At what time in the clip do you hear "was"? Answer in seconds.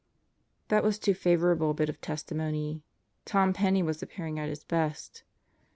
0.83-0.97, 3.83-4.01